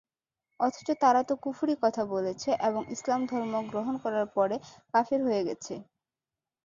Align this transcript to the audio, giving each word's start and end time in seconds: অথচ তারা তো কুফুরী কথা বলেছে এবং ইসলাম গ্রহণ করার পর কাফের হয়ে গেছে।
অথচ 0.59 0.87
তারা 1.01 1.21
তো 1.23 1.33
কুফুরী 1.43 1.75
কথা 1.83 2.03
বলেছে 2.13 2.49
এবং 2.67 2.81
ইসলাম 2.95 3.21
গ্রহণ 3.71 3.95
করার 4.03 4.27
পর 4.35 4.49
কাফের 4.93 5.19
হয়ে 5.27 5.45
গেছে। 5.47 5.73